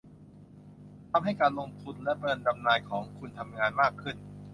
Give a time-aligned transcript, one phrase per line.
[1.11, 4.15] ทำให้การลงทุนและเงินบำนาญของคุณทำงานมากขึ้น